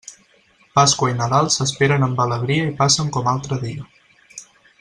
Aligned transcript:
Pasqua 0.77 1.09
i 1.11 1.17
Nadal 1.19 1.51
s'esperen 1.57 2.07
amb 2.07 2.23
alegria 2.27 2.65
i 2.71 2.75
passen 2.83 3.15
com 3.19 3.33
altre 3.37 3.63
dia. 3.69 3.91